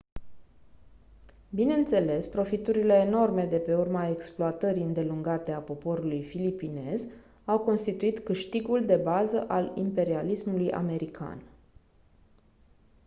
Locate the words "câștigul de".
8.19-8.95